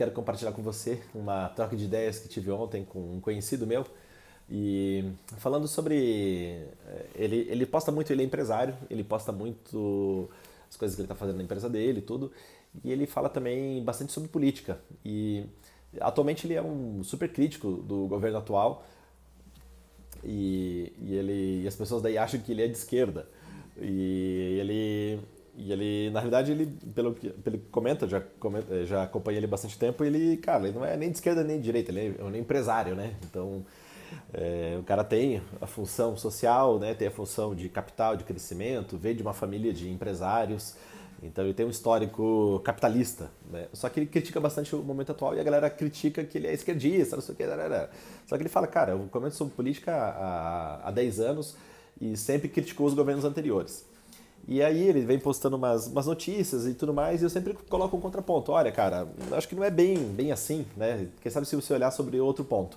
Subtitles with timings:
[0.00, 3.84] quero compartilhar com você uma troca de ideias que tive ontem com um conhecido meu.
[4.48, 5.04] E
[5.36, 6.64] falando sobre.
[6.86, 10.30] Eh, ele, ele posta muito, ele é empresário, ele posta muito
[10.70, 12.32] as coisas que ele está fazendo na empresa dele tudo.
[12.82, 14.80] E ele fala também bastante sobre política.
[15.04, 15.44] E
[16.00, 18.86] atualmente ele é um super crítico do governo atual.
[20.24, 23.28] E, e, ele, e as pessoas daí acham que ele é de esquerda.
[23.78, 25.20] E ele,
[25.56, 29.78] e ele na realidade, ele, pelo que que comenta, já, comenta, já acompanha ele bastante
[29.78, 32.34] tempo, ele, cara, ele não é nem de esquerda nem de direita, ele é um
[32.34, 33.14] empresário, né?
[33.24, 33.64] Então,
[34.32, 36.94] é, o cara tem a função social, né?
[36.94, 40.74] tem a função de capital, de crescimento, veio de uma família de empresários,
[41.22, 43.30] então ele tem um histórico capitalista.
[43.50, 43.66] Né?
[43.72, 46.54] Só que ele critica bastante o momento atual e a galera critica que ele é
[46.54, 47.44] esquerdista, não sei o que.
[48.26, 51.56] Só que ele fala, cara, eu comento sobre política há, há 10 anos
[52.00, 53.84] e sempre criticou os governos anteriores.
[54.48, 57.96] E aí ele vem postando umas, umas notícias e tudo mais, e eu sempre coloco
[57.96, 58.52] um contraponto.
[58.52, 61.08] Olha, cara, acho que não é bem, bem assim, né?
[61.20, 62.76] Quem sabe se você olhar sobre outro ponto.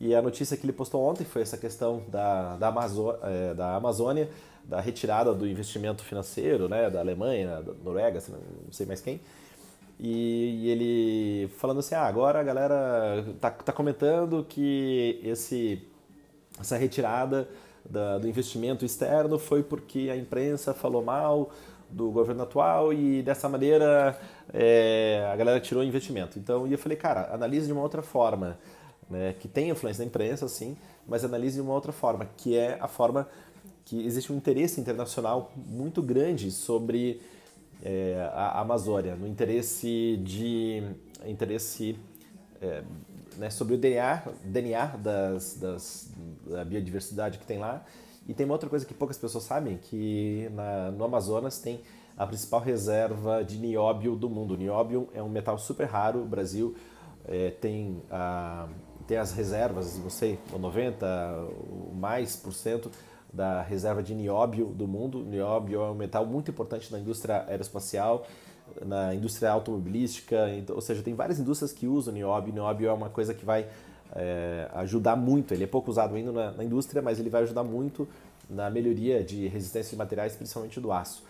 [0.00, 3.74] E a notícia que ele postou ontem foi essa questão da, da, Amazo é, da
[3.76, 4.28] Amazônia,
[4.64, 9.20] da retirada do investimento financeiro, né, da Alemanha, da Noruega, assim, não sei mais quem.
[9.98, 15.82] E, ele falando assim, ah, agora a galera tá, tá comentando que esse,
[16.60, 17.48] essa retirada
[17.88, 21.50] da, do investimento externo foi porque a imprensa falou mal
[21.90, 24.18] do governo atual e dessa maneira
[24.52, 26.38] é, a galera tirou o investimento.
[26.38, 28.58] Então, eu falei, cara, analise de uma outra forma
[29.08, 30.76] né, que tem influência na imprensa, sim,
[31.06, 33.26] mas analise de uma outra forma, que é a forma
[33.84, 37.22] que existe um interesse internacional muito grande sobre
[37.82, 40.82] é, a Amazônia, no interesse de
[41.24, 41.98] interesse
[42.60, 42.82] é,
[43.38, 46.10] né, sobre o DNA, DNA das, das,
[46.48, 47.84] da biodiversidade que tem lá.
[48.26, 51.80] E tem uma outra coisa que poucas pessoas sabem, que na, no Amazonas tem
[52.16, 54.54] a principal reserva de nióbio do mundo.
[54.54, 56.74] O nióbio é um metal super raro, o Brasil
[57.26, 58.68] é, tem a
[59.06, 61.06] tem as reservas, não sei, 90
[61.70, 62.90] ou mais por cento
[63.32, 65.24] da reserva de nióbio do mundo.
[65.24, 68.26] Nióbio é um metal muito importante na indústria aeroespacial,
[68.84, 72.52] na indústria automobilística, então, ou seja, tem várias indústrias que usam nióbio.
[72.52, 73.66] Nióbio é uma coisa que vai
[74.14, 75.52] é, ajudar muito.
[75.52, 78.08] Ele é pouco usado ainda na, na indústria, mas ele vai ajudar muito
[78.48, 81.22] na melhoria de resistência de materiais, principalmente do aço.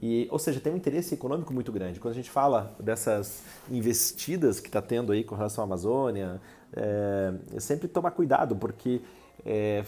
[0.00, 1.98] E, ou seja, tem um interesse econômico muito grande.
[1.98, 6.40] Quando a gente fala dessas investidas que está tendo aí com relação à Amazônia,
[6.72, 9.00] é, sempre tomar cuidado, porque
[9.44, 9.84] é,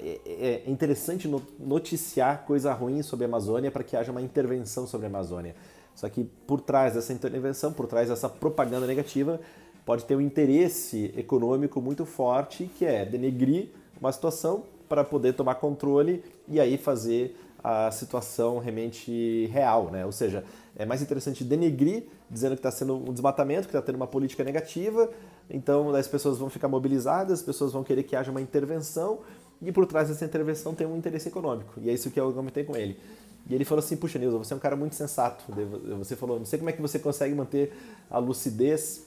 [0.00, 1.28] é, é interessante
[1.58, 5.54] noticiar coisa ruim sobre a Amazônia para que haja uma intervenção sobre a Amazônia.
[5.94, 9.40] Só que por trás dessa intervenção, por trás dessa propaganda negativa,
[9.84, 13.68] pode ter um interesse econômico muito forte que é denegrir
[14.00, 20.04] uma situação para poder tomar controle e aí fazer a situação realmente real, né?
[20.04, 20.44] Ou seja,
[20.76, 24.44] é mais interessante denegrir, dizendo que está sendo um desmatamento, que está tendo uma política
[24.44, 25.10] negativa,
[25.48, 29.20] então as pessoas vão ficar mobilizadas, as pessoas vão querer que haja uma intervenção,
[29.62, 31.72] e por trás dessa intervenção tem um interesse econômico.
[31.80, 32.98] E é isso que eu comentei com ele.
[33.48, 35.44] E ele falou assim: Puxa, Nilson, você é um cara muito sensato.
[35.98, 37.72] Você falou: Não sei como é que você consegue manter
[38.10, 39.06] a lucidez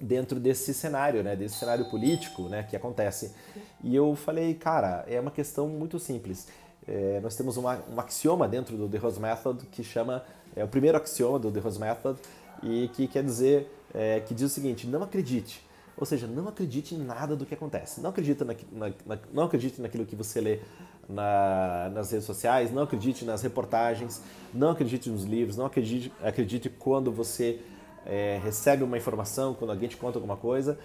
[0.00, 3.34] dentro desse cenário, né, desse cenário político né, que acontece.
[3.82, 6.48] E eu falei: Cara, é uma questão muito simples.
[6.86, 10.22] É, nós temos uma, um axioma dentro do The Rose Method que chama,
[10.54, 12.18] é o primeiro axioma do The Rose Method
[12.62, 16.94] e que quer dizer, é, que diz o seguinte, não acredite, ou seja, não acredite
[16.94, 20.40] em nada do que acontece, não acredite, na, na, na, não acredite naquilo que você
[20.40, 20.60] lê
[21.08, 24.20] nas redes sociais, não acredite nas reportagens,
[24.52, 27.60] não acredite nos livros, não acredite, acredite quando você
[28.06, 30.78] é, recebe uma informação, quando alguém te conta alguma coisa,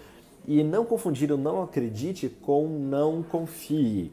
[0.46, 4.12] e não confundir o não acredite com não confie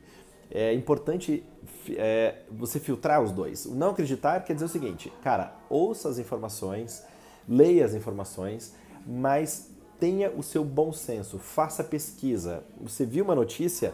[0.51, 1.43] é importante
[1.89, 3.65] é, você filtrar os dois.
[3.65, 7.03] O não acreditar quer dizer o seguinte, cara, ouça as informações,
[7.47, 8.73] leia as informações,
[9.05, 12.63] mas tenha o seu bom senso, faça pesquisa.
[12.81, 13.93] Você viu uma notícia,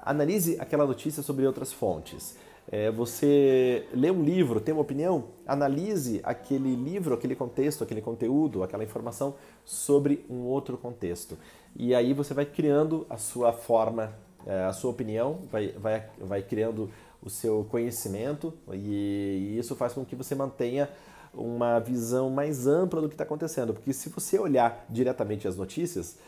[0.00, 2.36] analise aquela notícia sobre outras fontes.
[2.72, 8.62] É, você lê um livro, tem uma opinião, analise aquele livro, aquele contexto, aquele conteúdo,
[8.62, 11.36] aquela informação sobre um outro contexto.
[11.76, 14.14] E aí você vai criando a sua forma
[14.46, 16.90] é, a sua opinião, vai, vai, vai criando
[17.22, 20.88] o seu conhecimento e, e isso faz com que você mantenha
[21.32, 23.72] uma visão mais ampla do que está acontecendo.
[23.72, 26.18] Porque se você olhar diretamente as notícias,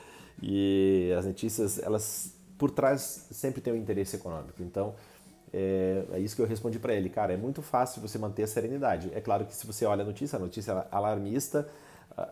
[0.42, 4.62] e as notícias, elas por trás sempre tem um interesse econômico.
[4.62, 4.94] Então,
[5.54, 7.08] é, é isso que eu respondi para ele.
[7.08, 9.10] Cara, é muito fácil você manter a serenidade.
[9.14, 11.68] É claro que se você olha a notícia, a notícia é alarmista,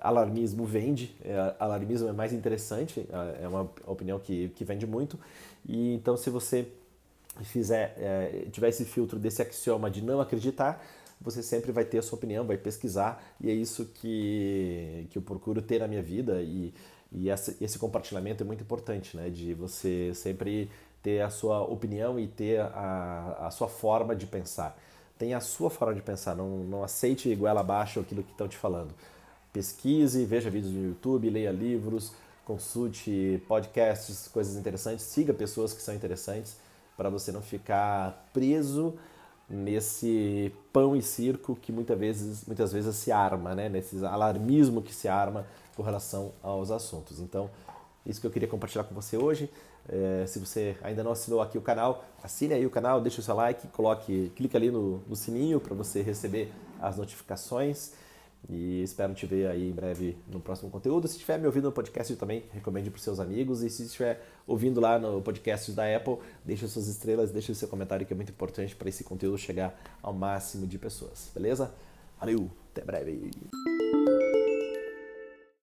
[0.01, 3.07] alarmismo vende, é, alarmismo é mais interessante,
[3.41, 5.19] é uma opinião que, que vende muito.
[5.67, 6.67] E então, se você
[7.43, 10.85] fizer, é, tiver esse filtro desse axioma de não acreditar,
[11.21, 15.23] você sempre vai ter a sua opinião, vai pesquisar, e é isso que, que eu
[15.23, 16.75] procuro ter na minha vida, e,
[17.13, 19.31] e esse compartilhamento é muito importante, né?
[19.31, 20.69] De você sempre
[21.03, 24.79] ter a sua opinião e ter a, a sua forma de pensar.
[25.19, 28.57] Tenha a sua forma de pensar, não, não aceite igual abaixo aquilo que estão te
[28.57, 28.95] falando.
[29.53, 32.13] Pesquise, veja vídeos no YouTube, leia livros,
[32.45, 36.57] consulte podcasts, coisas interessantes, siga pessoas que são interessantes
[36.97, 38.95] para você não ficar preso
[39.49, 43.69] nesse pão e circo que muitas vezes, muitas vezes se arma, né?
[43.69, 45.47] nesse alarmismo que se arma
[45.77, 47.21] com relação aos assuntos.
[47.21, 47.51] Então,
[48.07, 49.51] isso que eu queria compartilhar com você hoje.
[49.89, 53.23] É, se você ainda não assinou aqui o canal, assine aí o canal, deixe o
[53.23, 57.93] seu like, coloque, clique ali no, no sininho para você receber as notificações.
[58.49, 61.07] E espero te ver aí em breve no próximo conteúdo.
[61.07, 63.63] Se estiver me ouvindo no podcast, também recomende para seus amigos.
[63.63, 67.69] E se estiver ouvindo lá no podcast da Apple, deixe suas estrelas, deixe o seu
[67.69, 71.31] comentário que é muito importante para esse conteúdo chegar ao máximo de pessoas.
[71.33, 71.73] Beleza?
[72.19, 73.31] Valeu, até breve.